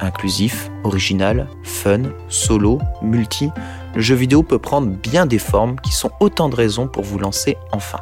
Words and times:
Inclusif, 0.00 0.70
original, 0.82 1.48
fun, 1.62 2.02
solo, 2.28 2.78
multi, 3.02 3.50
le 3.94 4.00
jeu 4.00 4.14
vidéo 4.14 4.42
peut 4.42 4.58
prendre 4.58 4.88
bien 4.88 5.26
des 5.26 5.38
formes 5.38 5.76
qui 5.80 5.92
sont 5.92 6.10
autant 6.20 6.48
de 6.48 6.56
raisons 6.56 6.88
pour 6.88 7.04
vous 7.04 7.18
lancer 7.18 7.56
enfin. 7.72 8.00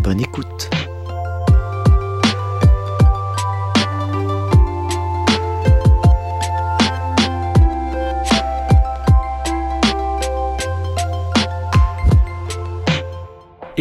Bonne 0.00 0.20
écoute 0.20 0.70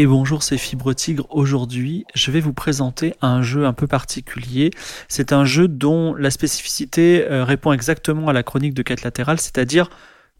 Et 0.02 0.07
bonjour, 0.07 0.41
c'est 0.41 0.57
Fibre 0.57 0.94
Tigre. 0.94 1.27
Aujourd'hui, 1.30 2.05
je 2.16 2.31
vais 2.31 2.39
vous 2.39 2.53
présenter 2.53 3.13
un 3.21 3.44
jeu 3.44 3.67
un 3.67 3.73
peu 3.73 3.85
particulier. 3.85 4.71
C'est 5.07 5.31
un 5.31 5.45
jeu 5.45 5.67
dont 5.67 6.16
la 6.16 6.31
spécificité 6.31 7.23
euh, 7.30 7.44
répond 7.44 7.71
exactement 7.71 8.27
à 8.27 8.33
la 8.33 8.41
chronique 8.41 8.73
de 8.73 8.81
quête 8.81 9.03
latérale, 9.03 9.39
c'est-à-dire 9.39 9.91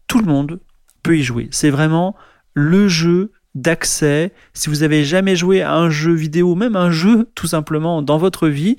tout 0.08 0.18
le 0.18 0.24
monde 0.24 0.58
peut 1.04 1.16
y 1.16 1.22
jouer. 1.22 1.46
C'est 1.52 1.70
vraiment 1.70 2.16
le 2.54 2.88
jeu 2.88 3.30
d'accès. 3.54 4.32
Si 4.52 4.68
vous 4.68 4.82
avez 4.82 5.04
jamais 5.04 5.36
joué 5.36 5.62
à 5.62 5.76
un 5.76 5.90
jeu 5.90 6.12
vidéo, 6.12 6.56
même 6.56 6.74
un 6.74 6.90
jeu 6.90 7.30
tout 7.36 7.46
simplement 7.46 8.02
dans 8.02 8.18
votre 8.18 8.48
vie, 8.48 8.78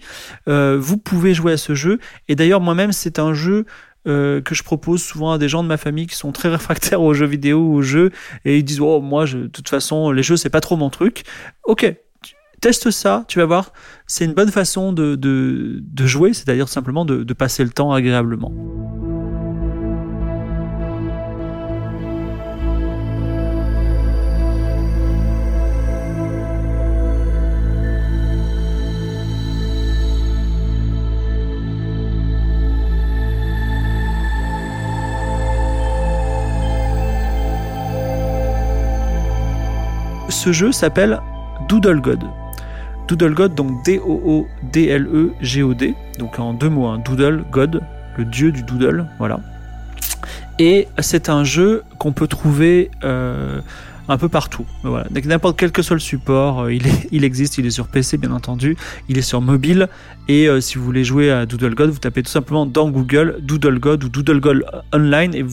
euh, 0.50 0.78
vous 0.78 0.98
pouvez 0.98 1.34
jouer 1.34 1.54
à 1.54 1.58
ce 1.58 1.76
jeu. 1.76 2.00
Et 2.28 2.36
d'ailleurs, 2.36 2.60
moi-même, 2.60 2.92
c'est 2.92 3.20
un 3.20 3.34
jeu 3.34 3.66
euh, 4.08 4.42
que 4.42 4.56
je 4.56 4.64
propose 4.64 5.02
souvent 5.02 5.32
à 5.32 5.38
des 5.38 5.50
gens 5.50 5.64
de 5.64 5.68
ma 5.68 5.78
famille 5.78 6.08
qui 6.08 6.16
sont 6.16 6.32
très 6.32 6.50
réfractaires 6.50 7.02
aux 7.02 7.14
jeux 7.14 7.26
vidéo 7.26 7.60
ou 7.60 7.76
aux 7.76 7.82
jeux 7.82 8.12
et 8.46 8.58
ils 8.58 8.64
disent 8.64 8.82
oh 8.82 9.02
moi 9.02 9.26
de 9.26 9.48
toute 9.48 9.70
façon 9.70 10.12
les 10.12 10.24
jeux 10.24 10.38
c'est 10.38 10.50
pas 10.50 10.62
trop 10.62 10.78
mon 10.78 10.90
truc. 10.90 11.24
Ok 11.64 11.96
teste 12.62 12.92
ça 12.92 13.26
tu 13.28 13.40
vas 13.40 13.46
voir. 13.46 13.74
C'est 14.08 14.26
une 14.26 14.34
bonne 14.34 14.52
façon 14.52 14.94
de, 14.94 15.16
de, 15.16 15.80
de 15.82 16.06
jouer 16.06 16.34
c'est 16.34 16.50
à 16.50 16.56
dire 16.56 16.70
simplement 16.70 17.06
de 17.06 17.34
passer 17.34 17.64
le 17.64 17.72
temps 17.72 17.92
agréablement 17.92 18.52
ce 40.30 40.52
jeu 40.52 40.72
s'appelle 40.72 41.20
Doodle 41.68 42.02
God. 42.02 42.24
Doodle 43.08 43.34
God, 43.34 43.56
donc 43.56 43.84
D-O-O-D-L-E-G-O-D, 43.84 44.36
donc 46.20 46.40
en 46.40 46.54
deux 46.54 46.70
mots, 46.70 46.88
hein, 46.88 47.02
Doodle 47.04 47.44
God, 47.52 47.82
le 48.18 48.26
dieu 48.26 48.52
du 48.52 48.64
doodle, 48.64 49.06
voilà. 49.18 49.40
Et 50.60 50.88
c'est 51.00 51.30
un 51.30 51.44
jeu 51.44 51.84
qu'on 51.98 52.12
peut 52.12 52.28
trouver 52.28 52.92
euh, 53.04 53.60
un 54.08 54.18
peu 54.18 54.30
partout. 54.30 54.66
Voilà. 54.84 55.08
N'importe 55.26 55.58
quel 55.58 55.72
que 55.72 55.82
soit 55.82 55.96
le 55.96 56.00
support, 56.00 56.62
euh, 56.62 56.74
il, 56.74 57.24
existe, 57.24 57.58
il 57.58 57.66
est 57.66 57.72
sur 57.72 57.88
PC 57.88 58.18
bien 58.18 58.32
entendu, 58.32 58.78
il 59.10 59.18
est 59.18 59.24
sur 59.24 59.42
mobile. 59.42 59.90
Et 60.28 60.48
euh, 60.48 60.62
si 60.62 60.78
vous 60.78 60.86
voulez 60.86 61.04
jouer 61.04 61.32
à 61.32 61.46
Doodle 61.46 61.74
God, 61.74 61.90
vous 61.90 62.00
tapez 62.00 62.22
tout 62.22 62.32
simplement 62.32 62.66
dans 62.66 62.90
Google 62.90 63.38
Doodle 63.42 63.80
God 63.80 64.04
ou 64.04 64.10
Doodle 64.10 64.40
God 64.40 64.64
Online 64.94 65.34
et 65.34 65.44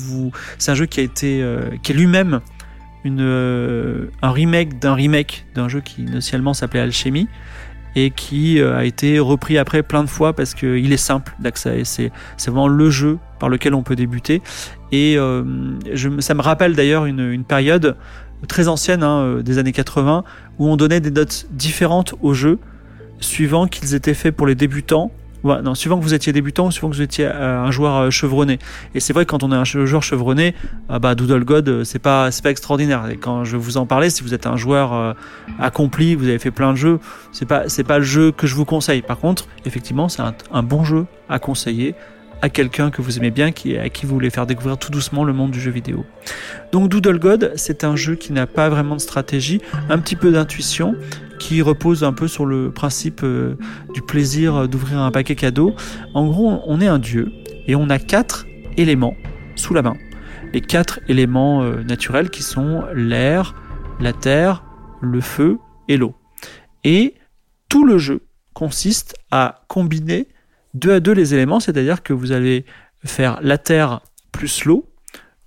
c'est 0.58 0.70
un 0.70 0.74
jeu 0.74 0.86
qui 0.86 1.00
a 1.00 1.02
été, 1.02 1.44
qui 1.82 1.92
est 1.92 1.94
lui-même 1.94 2.40
euh, 3.06 4.06
un 4.22 4.30
remake 4.30 4.78
d'un 4.78 4.94
remake 4.94 5.46
d'un 5.54 5.68
jeu 5.68 5.80
qui 5.80 6.02
initialement 6.02 6.54
s'appelait 6.54 6.80
Alchemy 6.80 7.28
et 7.96 8.10
qui 8.10 8.60
euh, 8.60 8.76
a 8.76 8.84
été 8.84 9.18
repris 9.18 9.58
après 9.58 9.82
plein 9.82 10.04
de 10.04 10.08
fois 10.08 10.32
parce 10.34 10.54
qu'il 10.54 10.92
est 10.92 10.98
simple 10.98 11.34
d'accès. 11.40 11.82
C'est, 11.84 12.12
vraiment 12.46 12.68
le 12.68 12.90
jeu 12.90 13.18
par 13.38 13.48
lequel 13.48 13.74
on 13.74 13.82
peut 13.82 13.96
débuter. 13.96 14.42
Et 14.92 15.16
euh, 15.16 15.44
ça 16.20 16.34
me 16.34 16.42
rappelle 16.42 16.74
d'ailleurs 16.74 17.06
une, 17.06 17.30
une 17.30 17.44
période 17.44 17.96
très 18.48 18.68
ancienne 18.68 19.02
hein, 19.02 19.40
des 19.42 19.58
années 19.58 19.72
80 19.72 20.24
où 20.58 20.68
on 20.68 20.76
donnait 20.76 21.00
des 21.00 21.10
notes 21.10 21.46
différentes 21.50 22.14
aux 22.22 22.34
jeux 22.34 22.58
suivant 23.20 23.66
qu'ils 23.66 23.94
étaient 23.94 24.14
faits 24.14 24.34
pour 24.34 24.46
les 24.46 24.54
débutants 24.54 25.10
Ouais, 25.42 25.62
non, 25.62 25.74
suivant 25.74 25.98
que 25.98 26.04
vous 26.04 26.14
étiez 26.14 26.32
débutant 26.32 26.66
ou 26.66 26.70
suivant 26.70 26.90
que 26.90 26.96
vous 26.96 27.02
étiez 27.02 27.26
euh, 27.26 27.60
un 27.60 27.70
joueur 27.70 27.96
euh, 27.96 28.10
chevronné. 28.10 28.58
Et 28.94 29.00
c'est 29.00 29.12
vrai 29.12 29.24
que 29.24 29.30
quand 29.30 29.42
on 29.42 29.52
est 29.52 29.56
un 29.56 29.64
joueur 29.64 30.02
chevronné, 30.02 30.54
euh, 30.90 30.98
bah, 30.98 31.14
Doodle 31.14 31.44
God, 31.44 31.84
c'est 31.84 31.98
pas, 31.98 32.30
c'est 32.30 32.42
pas 32.42 32.50
extraordinaire. 32.50 33.08
Et 33.08 33.16
quand 33.16 33.44
je 33.44 33.56
vous 33.56 33.76
en 33.76 33.86
parlais, 33.86 34.10
si 34.10 34.22
vous 34.22 34.34
êtes 34.34 34.46
un 34.46 34.56
joueur 34.56 35.16
accompli, 35.58 36.14
vous 36.14 36.28
avez 36.28 36.38
fait 36.38 36.50
plein 36.50 36.72
de 36.72 36.76
jeux, 36.76 37.00
c'est 37.32 37.46
pas, 37.46 37.68
c'est 37.68 37.84
pas 37.84 37.98
le 37.98 38.04
jeu 38.04 38.32
que 38.32 38.46
je 38.46 38.54
vous 38.54 38.64
conseille. 38.64 39.02
Par 39.02 39.18
contre, 39.18 39.46
effectivement, 39.64 40.08
c'est 40.08 40.22
un, 40.22 40.34
un 40.52 40.62
bon 40.62 40.84
jeu 40.84 41.06
à 41.28 41.38
conseiller 41.38 41.94
à 42.42 42.48
quelqu'un 42.48 42.90
que 42.90 43.02
vous 43.02 43.18
aimez 43.18 43.30
bien, 43.30 43.52
qui, 43.52 43.76
à 43.76 43.88
qui 43.88 44.06
vous 44.06 44.14
voulez 44.14 44.30
faire 44.30 44.46
découvrir 44.46 44.78
tout 44.78 44.90
doucement 44.90 45.24
le 45.24 45.32
monde 45.32 45.50
du 45.50 45.60
jeu 45.60 45.70
vidéo. 45.70 46.04
Donc 46.72 46.88
Doodle 46.88 47.18
God, 47.18 47.52
c'est 47.56 47.84
un 47.84 47.96
jeu 47.96 48.14
qui 48.14 48.32
n'a 48.32 48.46
pas 48.46 48.68
vraiment 48.68 48.96
de 48.96 49.00
stratégie, 49.00 49.60
un 49.88 49.98
petit 49.98 50.16
peu 50.16 50.30
d'intuition, 50.30 50.94
qui 51.38 51.62
repose 51.62 52.04
un 52.04 52.12
peu 52.12 52.28
sur 52.28 52.46
le 52.46 52.70
principe 52.70 53.22
euh, 53.22 53.56
du 53.94 54.02
plaisir 54.02 54.68
d'ouvrir 54.68 54.98
un 55.00 55.10
paquet 55.10 55.34
cadeau. 55.34 55.74
En 56.14 56.26
gros, 56.26 56.62
on 56.66 56.80
est 56.80 56.86
un 56.86 56.98
dieu 56.98 57.32
et 57.66 57.74
on 57.74 57.88
a 57.90 57.98
quatre 57.98 58.46
éléments 58.76 59.14
sous 59.56 59.74
la 59.74 59.82
main. 59.82 59.96
Les 60.52 60.60
quatre 60.60 61.00
éléments 61.08 61.62
euh, 61.62 61.82
naturels 61.82 62.30
qui 62.30 62.42
sont 62.42 62.84
l'air, 62.94 63.54
la 64.00 64.12
terre, 64.12 64.64
le 65.00 65.20
feu 65.20 65.58
et 65.88 65.96
l'eau. 65.96 66.14
Et 66.84 67.14
tout 67.68 67.84
le 67.84 67.98
jeu 67.98 68.22
consiste 68.52 69.14
à 69.30 69.62
combiner 69.68 70.28
deux 70.74 70.92
à 70.92 71.00
deux 71.00 71.12
les 71.12 71.34
éléments, 71.34 71.60
c'est-à-dire 71.60 72.02
que 72.02 72.12
vous 72.12 72.32
allez 72.32 72.64
faire 73.04 73.38
la 73.42 73.58
terre 73.58 74.00
plus 74.32 74.64
l'eau, 74.64 74.86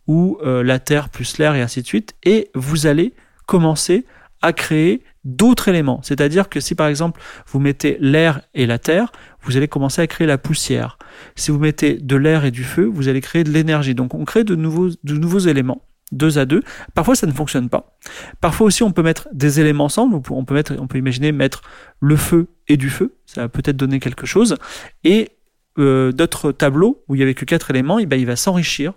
ou 0.07 0.37
euh, 0.43 0.63
la 0.63 0.79
terre 0.79 1.09
plus 1.09 1.37
l'air, 1.37 1.55
et 1.55 1.61
ainsi 1.61 1.81
de 1.81 1.87
suite, 1.87 2.13
et 2.23 2.49
vous 2.55 2.87
allez 2.87 3.13
commencer 3.45 4.05
à 4.41 4.51
créer 4.53 5.03
d'autres 5.23 5.69
éléments. 5.69 6.01
C'est-à-dire 6.03 6.49
que 6.49 6.59
si 6.59 6.75
par 6.75 6.87
exemple 6.87 7.21
vous 7.47 7.59
mettez 7.59 7.97
l'air 8.01 8.41
et 8.53 8.65
la 8.65 8.77
terre, 8.77 9.11
vous 9.41 9.55
allez 9.55 9.69
commencer 9.69 10.01
à 10.01 10.07
créer 10.07 10.27
la 10.27 10.37
poussière. 10.37 10.97
Si 11.35 11.51
vous 11.51 11.59
mettez 11.59 11.93
de 11.93 12.15
l'air 12.17 12.43
et 12.43 12.51
du 12.51 12.65
feu, 12.65 12.83
vous 12.83 13.07
allez 13.07 13.21
créer 13.21 13.45
de 13.45 13.51
l'énergie. 13.51 13.95
Donc 13.95 14.13
on 14.13 14.25
crée 14.25 14.43
de 14.43 14.55
nouveaux, 14.55 14.89
de 14.89 15.13
nouveaux 15.13 15.39
éléments 15.39 15.81
deux 16.13 16.37
à 16.37 16.45
deux. 16.45 16.61
Parfois, 16.93 17.15
ça 17.15 17.27
ne 17.27 17.31
fonctionne 17.31 17.69
pas. 17.69 17.97
Parfois 18.39 18.67
aussi, 18.67 18.83
on 18.83 18.91
peut 18.91 19.03
mettre 19.03 19.27
des 19.33 19.59
éléments 19.59 19.85
ensemble. 19.85 20.15
On 20.29 20.45
peut 20.45 20.97
imaginer 20.97 21.31
mettre 21.31 21.63
le 21.99 22.15
feu 22.15 22.47
et 22.67 22.77
du 22.77 22.89
feu. 22.89 23.15
Ça 23.25 23.41
va 23.41 23.49
peut-être 23.49 23.77
donner 23.77 23.99
quelque 23.99 24.25
chose. 24.25 24.57
Et 25.03 25.31
euh, 25.79 26.11
d'autres 26.11 26.51
tableaux 26.51 27.03
où 27.07 27.15
il 27.15 27.19
y 27.19 27.23
avait 27.23 27.33
que 27.33 27.45
quatre 27.45 27.71
éléments, 27.71 27.99
et 27.99 28.05
ben, 28.05 28.19
il 28.19 28.25
va 28.25 28.35
s'enrichir 28.35 28.93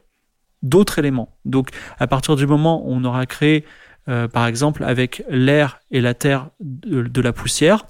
d'autres 0.63 0.99
éléments. 0.99 1.37
Donc, 1.45 1.71
à 1.99 2.07
partir 2.07 2.37
du 2.37 2.47
moment 2.47 2.87
où 2.87 2.93
on 2.93 3.05
aura 3.05 3.27
créé, 3.27 3.65
euh, 4.09 4.29
par 4.29 4.47
exemple, 4.47 4.85
avec 4.85 5.25
l'air 5.29 5.81
et 5.91 6.01
la 6.01 6.15
terre 6.15 6.51
de, 6.61 7.03
de, 7.03 7.21
la 7.21 7.33
poussière, 7.33 7.87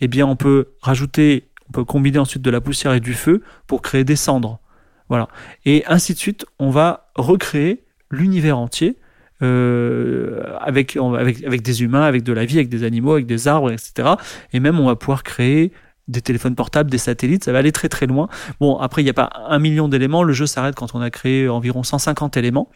eh 0.00 0.08
bien, 0.08 0.26
on 0.26 0.36
peut 0.36 0.68
rajouter 0.80 1.50
On 1.68 1.72
peut 1.72 1.84
combiner 1.84 2.18
ensuite 2.18 2.42
de 2.42 2.50
la 2.50 2.60
poussière 2.60 2.94
et 2.94 3.00
du 3.00 3.12
feu 3.12 3.42
pour 3.66 3.82
créer 3.82 4.04
des 4.04 4.16
cendres. 4.16 4.60
Voilà. 5.08 5.28
Et 5.64 5.84
ainsi 5.86 6.14
de 6.14 6.18
suite, 6.18 6.46
on 6.58 6.70
va 6.70 7.10
recréer 7.16 7.84
l'univers 8.10 8.58
entier 8.58 8.96
euh, 9.42 10.42
avec, 10.60 10.96
avec, 10.96 11.44
avec 11.44 11.62
des 11.62 11.82
humains, 11.82 12.02
avec 12.02 12.22
de 12.22 12.32
la 12.32 12.44
vie, 12.44 12.56
avec 12.56 12.68
des 12.68 12.84
animaux, 12.84 13.12
avec 13.12 13.26
des 13.26 13.46
arbres, 13.46 13.70
etc. 13.70 14.10
Et 14.52 14.60
même 14.60 14.80
on 14.80 14.86
va 14.86 14.96
pouvoir 14.96 15.22
créer 15.22 15.72
des 16.08 16.22
téléphones 16.22 16.54
portables, 16.54 16.90
des 16.90 16.98
satellites, 16.98 17.44
ça 17.44 17.52
va 17.52 17.58
aller 17.58 17.72
très 17.72 17.88
très 17.88 18.06
loin. 18.06 18.28
Bon, 18.60 18.78
après, 18.78 19.02
il 19.02 19.04
n'y 19.04 19.10
a 19.10 19.14
pas 19.14 19.30
un 19.46 19.58
million 19.58 19.88
d'éléments, 19.88 20.22
le 20.22 20.32
jeu 20.32 20.46
s'arrête 20.46 20.74
quand 20.74 20.94
on 20.94 21.00
a 21.00 21.10
créé 21.10 21.48
environ 21.48 21.82
150 21.82 22.36
éléments. 22.36 22.70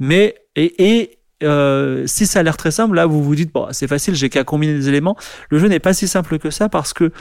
Mais, 0.00 0.34
et, 0.56 0.98
et 0.98 1.18
euh, 1.44 2.06
si 2.06 2.26
ça 2.26 2.40
a 2.40 2.42
l'air 2.42 2.56
très 2.56 2.72
simple, 2.72 2.96
là, 2.96 3.06
vous 3.06 3.22
vous 3.22 3.34
dites, 3.34 3.52
bon, 3.52 3.68
c'est 3.70 3.86
facile, 3.86 4.14
j'ai 4.14 4.28
qu'à 4.28 4.44
combiner 4.44 4.74
des 4.74 4.88
éléments. 4.88 5.16
Le 5.48 5.58
jeu 5.58 5.68
n'est 5.68 5.78
pas 5.78 5.92
si 5.92 6.08
simple 6.08 6.38
que 6.38 6.50
ça 6.50 6.68
parce 6.68 6.92
que 6.92 7.12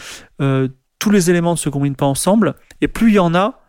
euh, 0.41 0.67
tous 0.99 1.11
les 1.11 1.29
éléments 1.29 1.51
ne 1.51 1.57
se 1.57 1.69
combinent 1.69 1.95
pas 1.95 2.05
ensemble, 2.05 2.55
et 2.81 2.87
plus 2.87 3.09
il 3.09 3.15
y 3.15 3.19
en 3.19 3.33
a, 3.35 3.60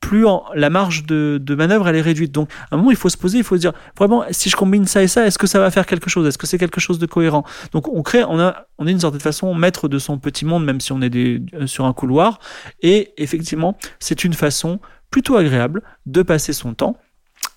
plus 0.00 0.24
la 0.54 0.70
marge 0.70 1.04
de, 1.04 1.54
manœuvre 1.54 1.88
elle 1.88 1.96
est 1.96 2.00
réduite. 2.00 2.32
Donc 2.32 2.50
à 2.70 2.74
un 2.74 2.78
moment 2.78 2.90
il 2.90 2.96
faut 2.96 3.08
se 3.08 3.16
poser, 3.16 3.38
il 3.38 3.44
faut 3.44 3.56
se 3.56 3.60
dire 3.60 3.72
vraiment 3.96 4.24
si 4.30 4.50
je 4.50 4.56
combine 4.56 4.86
ça 4.86 5.02
et 5.02 5.08
ça, 5.08 5.26
est-ce 5.26 5.38
que 5.38 5.46
ça 5.46 5.58
va 5.58 5.70
faire 5.70 5.86
quelque 5.86 6.10
chose? 6.10 6.26
Est-ce 6.26 6.38
que 6.38 6.46
c'est 6.46 6.58
quelque 6.58 6.80
chose 6.80 6.98
de 6.98 7.06
cohérent? 7.06 7.44
Donc 7.72 7.88
on 7.88 8.02
crée, 8.02 8.24
on 8.24 8.38
a, 8.38 8.66
on 8.78 8.86
est 8.86 8.92
une 8.92 9.00
certaine 9.00 9.20
façon 9.20 9.54
maître 9.54 9.88
de 9.88 9.98
son 9.98 10.18
petit 10.18 10.44
monde 10.44 10.64
même 10.64 10.80
si 10.80 10.92
on 10.92 11.02
est 11.02 11.10
des, 11.10 11.42
euh, 11.54 11.66
sur 11.66 11.84
un 11.84 11.92
couloir. 11.92 12.38
Et 12.82 13.12
effectivement 13.16 13.76
c'est 13.98 14.24
une 14.24 14.34
façon 14.34 14.80
plutôt 15.10 15.36
agréable 15.36 15.82
de 16.06 16.22
passer 16.22 16.52
son 16.52 16.74
temps 16.74 16.96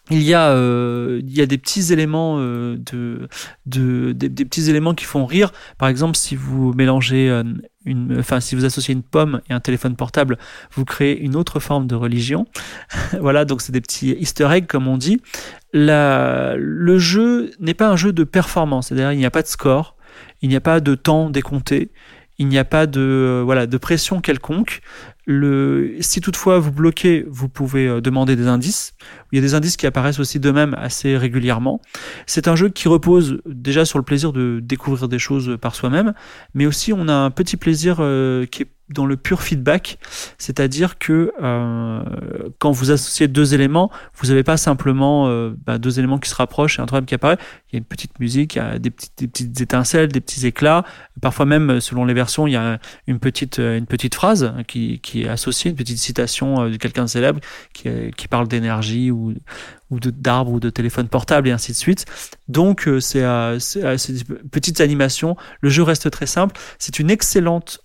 il 0.09 0.23
y 0.23 0.33
a 0.33 0.49
euh, 0.49 1.21
il 1.23 1.35
y 1.35 1.41
a 1.41 1.45
des 1.45 1.57
petits 1.57 1.93
éléments 1.93 2.37
euh, 2.39 2.75
de, 2.77 3.27
de 3.65 4.11
des, 4.13 4.29
petits 4.45 4.69
éléments 4.69 4.93
qui 4.93 5.05
font 5.05 5.25
rire. 5.25 5.51
Par 5.77 5.89
exemple 5.89 6.17
si 6.17 6.35
vous 6.35 6.73
mélangez 6.73 7.29
euh, 7.29 7.43
une 7.85 8.17
enfin 8.19 8.39
si 8.39 8.55
vous 8.55 8.65
associez 8.65 8.93
une 8.93 9.03
pomme 9.03 9.41
et 9.49 9.53
un 9.53 9.59
téléphone 9.59 9.95
portable 9.95 10.37
vous 10.73 10.85
créez 10.85 11.19
une 11.19 11.35
autre 11.35 11.59
forme 11.59 11.87
de 11.87 11.95
religion. 11.95 12.45
Voilà 13.19 13.45
donc 13.45 13.61
c'est 13.61 13.71
des 13.71 13.81
petits 13.81 14.11
easter 14.11 14.49
eggs 14.51 14.65
comme 14.65 14.87
on 14.87 14.97
dit. 14.97 15.21
La, 15.73 16.55
le 16.57 16.97
jeu 16.97 17.51
n'est 17.59 17.73
pas 17.73 17.87
un 17.87 17.95
jeu 17.95 18.11
de 18.11 18.23
performance 18.23 18.87
c'est-à-dire 18.87 19.13
il 19.13 19.17
n'y 19.17 19.25
a 19.25 19.31
pas 19.31 19.43
de 19.43 19.47
score 19.47 19.95
il 20.41 20.49
n'y 20.49 20.55
a 20.55 20.61
pas 20.61 20.81
de 20.81 20.95
temps 20.95 21.29
décompté 21.29 21.91
il 22.37 22.47
n'y 22.47 22.57
a 22.57 22.65
pas 22.65 22.87
de 22.87 23.41
voilà 23.45 23.67
de 23.67 23.77
pression 23.77 24.19
quelconque 24.19 24.81
le, 25.25 25.97
si 25.99 26.19
toutefois 26.19 26.59
vous 26.59 26.71
bloquez, 26.71 27.25
vous 27.29 27.47
pouvez 27.47 27.87
euh, 27.87 28.01
demander 28.01 28.35
des 28.35 28.47
indices. 28.47 28.93
Il 29.31 29.35
y 29.35 29.39
a 29.39 29.41
des 29.41 29.53
indices 29.53 29.77
qui 29.77 29.85
apparaissent 29.85 30.19
aussi 30.19 30.39
d'eux-mêmes 30.39 30.75
assez 30.77 31.15
régulièrement. 31.15 31.79
C'est 32.25 32.47
un 32.47 32.55
jeu 32.55 32.69
qui 32.69 32.87
repose 32.87 33.41
déjà 33.45 33.85
sur 33.85 33.99
le 33.99 34.03
plaisir 34.03 34.33
de 34.33 34.59
découvrir 34.61 35.07
des 35.07 35.19
choses 35.19 35.57
par 35.61 35.75
soi-même, 35.75 36.13
mais 36.53 36.65
aussi 36.65 36.91
on 36.91 37.07
a 37.07 37.13
un 37.13 37.29
petit 37.31 37.57
plaisir 37.57 37.97
euh, 37.99 38.45
qui 38.45 38.63
est 38.63 38.67
dans 38.93 39.05
le 39.05 39.17
pur 39.17 39.41
feedback, 39.41 39.97
c'est-à-dire 40.37 40.97
que 40.97 41.31
euh, 41.41 42.03
quand 42.59 42.71
vous 42.71 42.91
associez 42.91 43.27
deux 43.27 43.53
éléments, 43.53 43.91
vous 44.15 44.27
n'avez 44.27 44.43
pas 44.43 44.57
simplement 44.57 45.27
euh, 45.27 45.55
bah, 45.65 45.77
deux 45.77 45.99
éléments 45.99 46.19
qui 46.19 46.29
se 46.29 46.35
rapprochent 46.35 46.79
et 46.79 46.81
un 46.81 46.85
troisième 46.85 47.05
qui 47.05 47.15
apparaît. 47.15 47.37
Il 47.71 47.75
y 47.75 47.77
a 47.77 47.79
une 47.79 47.85
petite 47.85 48.19
musique, 48.19 48.55
il 48.55 48.57
y 48.59 48.61
a 48.61 48.79
des 48.79 48.91
petites, 48.91 49.61
étincelles, 49.61 50.09
des 50.09 50.21
petits 50.21 50.45
éclats. 50.45 50.83
Parfois 51.21 51.45
même, 51.45 51.79
selon 51.79 52.05
les 52.05 52.13
versions, 52.13 52.47
il 52.47 52.53
y 52.53 52.57
a 52.57 52.79
une 53.07 53.19
petite, 53.19 53.59
euh, 53.59 53.77
une 53.77 53.87
petite 53.87 54.15
phrase 54.15 54.53
qui, 54.67 54.99
qui 54.99 55.23
est 55.23 55.27
associée, 55.27 55.71
une 55.71 55.77
petite 55.77 55.97
citation 55.97 56.69
de 56.69 56.75
quelqu'un 56.77 57.03
de 57.03 57.09
célèbre 57.09 57.39
qui, 57.73 57.89
qui 58.17 58.27
parle 58.27 58.47
d'énergie 58.47 59.11
ou, 59.11 59.33
ou 59.91 59.99
d'arbres 59.99 60.51
ou 60.51 60.59
de 60.59 60.69
téléphones 60.69 61.07
portables 61.07 61.47
et 61.47 61.51
ainsi 61.51 61.71
de 61.71 61.77
suite. 61.77 62.05
Donc 62.47 62.87
euh, 62.87 62.99
c'est 62.99 63.23
euh, 63.23 63.59
euh 63.77 63.97
des 64.09 64.23
petites 64.49 64.81
animations. 64.81 65.35
Le 65.61 65.69
jeu 65.69 65.83
reste 65.83 66.09
très 66.09 66.25
simple. 66.25 66.59
C'est 66.79 66.99
une 66.99 67.11
excellente 67.11 67.79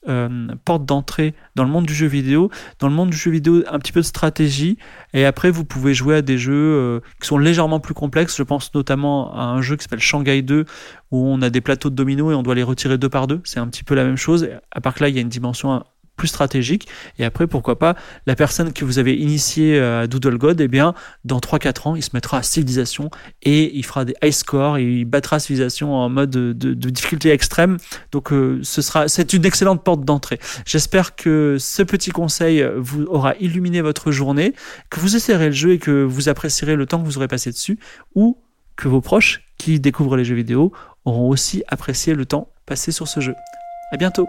porte 0.64 0.86
d'entrée 0.86 1.34
dans 1.54 1.64
le 1.64 1.70
monde 1.70 1.86
du 1.86 1.94
jeu 1.94 2.06
vidéo. 2.06 2.50
Dans 2.78 2.88
le 2.88 2.94
monde 2.94 3.10
du 3.10 3.16
jeu 3.16 3.30
vidéo, 3.30 3.62
un 3.68 3.78
petit 3.78 3.92
peu 3.92 4.00
de 4.00 4.06
stratégie. 4.06 4.78
Et 5.12 5.24
après, 5.24 5.50
vous 5.50 5.64
pouvez 5.64 5.94
jouer 5.94 6.16
à 6.16 6.22
des 6.22 6.38
jeux 6.38 7.00
qui 7.20 7.26
sont 7.26 7.38
légèrement 7.38 7.80
plus 7.80 7.94
complexes. 7.94 8.36
Je 8.36 8.42
pense 8.42 8.72
notamment 8.74 9.34
à 9.34 9.42
un 9.42 9.60
jeu 9.60 9.76
qui 9.76 9.82
s'appelle 9.82 10.00
Shanghai 10.00 10.42
2 10.42 10.64
où 11.10 11.18
on 11.18 11.40
a 11.42 11.50
des 11.50 11.60
plateaux 11.60 11.90
de 11.90 11.94
dominos 11.94 12.32
et 12.32 12.34
on 12.34 12.42
doit 12.42 12.54
les 12.54 12.62
retirer 12.62 12.98
deux 12.98 13.08
par 13.08 13.26
deux. 13.26 13.40
C'est 13.44 13.60
un 13.60 13.68
petit 13.68 13.84
peu 13.84 13.94
la 13.94 14.04
même 14.04 14.16
chose. 14.16 14.48
À 14.70 14.80
part 14.80 14.94
que 14.94 15.02
là, 15.02 15.08
il 15.08 15.14
y 15.14 15.18
a 15.18 15.22
une 15.22 15.28
dimension 15.28 15.84
plus 16.16 16.28
stratégique. 16.28 16.88
Et 17.18 17.24
après, 17.24 17.46
pourquoi 17.46 17.78
pas, 17.78 17.94
la 18.26 18.34
personne 18.34 18.72
que 18.72 18.84
vous 18.84 18.98
avez 18.98 19.14
initiée 19.14 19.78
euh, 19.78 20.02
à 20.02 20.06
Doodle 20.06 20.38
God, 20.38 20.60
eh 20.60 20.68
bien, 20.68 20.94
dans 21.24 21.38
3-4 21.38 21.88
ans, 21.88 21.96
il 21.96 22.02
se 22.02 22.10
mettra 22.14 22.38
à 22.38 22.42
civilisation 22.42 23.10
et 23.42 23.76
il 23.76 23.84
fera 23.84 24.04
des 24.04 24.14
high 24.22 24.32
scores 24.32 24.78
et 24.78 24.84
il 24.84 25.04
battra 25.04 25.38
civilisation 25.38 25.94
en 25.94 26.08
mode 26.08 26.30
de, 26.30 26.90
difficulté 26.90 27.30
extrême. 27.30 27.76
Donc, 28.12 28.32
euh, 28.32 28.60
ce 28.62 28.80
c'est 29.08 29.32
une 29.32 29.44
excellente 29.44 29.84
porte 29.84 30.04
d'entrée. 30.04 30.38
J'espère 30.64 31.16
que 31.16 31.56
ce 31.58 31.82
petit 31.82 32.10
conseil 32.10 32.66
vous 32.76 33.02
aura 33.04 33.34
illuminé 33.36 33.80
votre 33.80 34.10
journée, 34.10 34.54
que 34.90 35.00
vous 35.00 35.16
essayerez 35.16 35.46
le 35.46 35.52
jeu 35.52 35.72
et 35.72 35.78
que 35.78 36.02
vous 36.02 36.28
apprécierez 36.28 36.76
le 36.76 36.86
temps 36.86 37.00
que 37.00 37.04
vous 37.04 37.18
aurez 37.18 37.28
passé 37.28 37.50
dessus 37.50 37.78
ou 38.14 38.38
que 38.76 38.88
vos 38.88 39.00
proches 39.00 39.42
qui 39.58 39.80
découvrent 39.80 40.16
les 40.16 40.24
jeux 40.24 40.34
vidéo 40.34 40.72
auront 41.04 41.28
aussi 41.28 41.62
apprécié 41.68 42.14
le 42.14 42.26
temps 42.26 42.48
passé 42.66 42.92
sur 42.92 43.08
ce 43.08 43.20
jeu. 43.20 43.34
À 43.92 43.96
bientôt! 43.96 44.28